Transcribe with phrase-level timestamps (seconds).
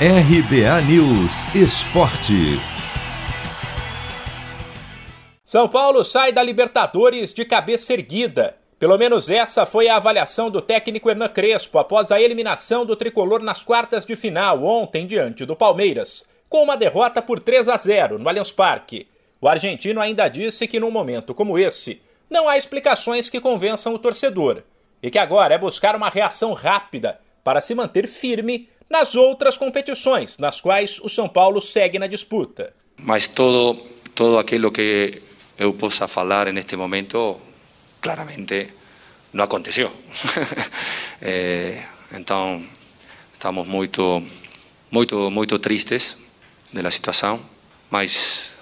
[0.00, 2.58] RBA News Esporte.
[5.44, 8.56] São Paulo sai da Libertadores de cabeça erguida.
[8.76, 13.40] Pelo menos essa foi a avaliação do técnico Hernan Crespo após a eliminação do tricolor
[13.40, 18.18] nas quartas de final ontem diante do Palmeiras, com uma derrota por 3 a 0
[18.18, 19.06] no Allianz Parque.
[19.40, 23.98] O argentino ainda disse que num momento como esse, não há explicações que convençam o
[24.00, 24.64] torcedor
[25.00, 30.38] e que agora é buscar uma reação rápida para se manter firme nas outras competições
[30.38, 32.72] nas quais o São Paulo segue na disputa.
[32.96, 33.74] Mas todo,
[34.14, 35.22] todo aquilo que
[35.58, 37.40] eu possa falar neste momento,
[38.00, 38.68] claramente
[39.32, 39.90] não aconteceu.
[41.20, 41.82] é,
[42.12, 42.64] então,
[43.32, 44.22] estamos muito,
[44.90, 46.16] muito, muito tristes
[46.72, 47.40] da situação,
[47.90, 48.52] mas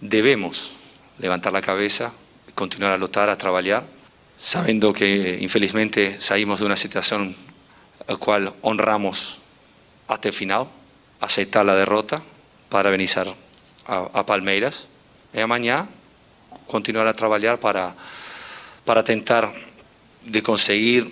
[0.00, 0.72] devemos
[1.18, 2.12] levantar a cabeça,
[2.54, 3.84] continuar a lutar, a trabalhar,
[4.38, 7.34] sabendo que infelizmente saímos de uma situação
[8.06, 9.38] a qual honramos
[10.08, 10.68] até el final,
[11.20, 12.22] aceptar la derrota
[12.68, 13.10] para venir
[13.86, 14.86] a, a Palmeiras
[15.32, 15.88] y mañana
[16.66, 17.94] continuar a trabajar para,
[18.84, 19.52] para tentar
[20.24, 21.10] de conseguir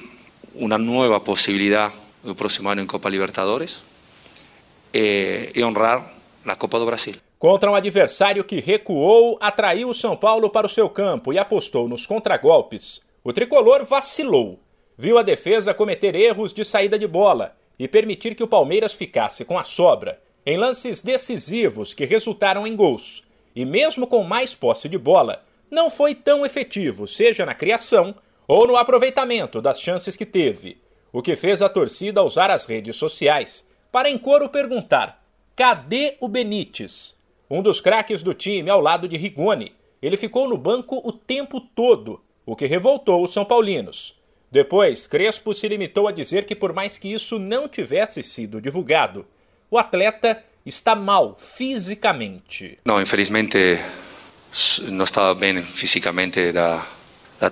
[0.54, 1.92] una nueva posibilidad
[2.24, 3.82] el próximo año en Copa Libertadores
[4.92, 6.14] eh, e honrar
[6.44, 7.16] na Copa do Brasil.
[7.38, 11.88] Contra um adversário que recuou, atraiu o São Paulo para o seu campo e apostou
[11.88, 13.02] nos contragolpes.
[13.22, 14.58] O tricolor vacilou.
[14.96, 19.44] Viu a defesa cometer erros de saída de bola e permitir que o Palmeiras ficasse
[19.44, 23.22] com a sobra em lances decisivos que resultaram em gols.
[23.56, 28.14] E mesmo com mais posse de bola, não foi tão efetivo, seja na criação
[28.46, 30.78] ou no aproveitamento das chances que teve,
[31.12, 35.24] o que fez a torcida usar as redes sociais para em coro perguntar:
[35.56, 37.16] cadê o Benítez?
[37.48, 39.74] Um dos craques do time ao lado de Rigoni.
[40.02, 44.20] Ele ficou no banco o tempo todo, o que revoltou os São Paulinos.
[44.54, 49.26] Depois, Crespo se limitou a dizer que, por mais que isso não tivesse sido divulgado,
[49.68, 52.78] o atleta está mal fisicamente.
[52.84, 53.58] Não, infelizmente
[54.92, 56.86] não estava bem fisicamente da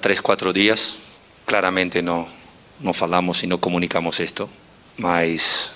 [0.00, 0.96] três, quatro dias.
[1.44, 2.28] Claramente não,
[2.78, 4.48] não falamos e não comunicamos isto,
[4.96, 5.72] mas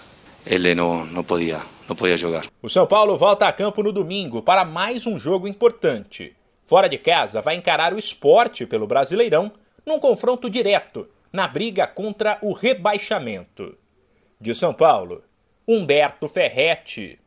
[0.47, 2.47] ele não, não podia não podia jogar.
[2.63, 6.37] O São Paulo volta a campo no domingo para mais um jogo importante.
[6.65, 9.51] Fora de casa, vai encarar o esporte pelo Brasileirão
[9.85, 13.77] num confronto direto na briga contra o rebaixamento.
[14.41, 15.23] De São Paulo,
[15.69, 17.21] Humberto Ferretti.